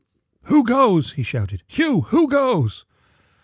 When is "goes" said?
0.63-1.11, 2.27-2.85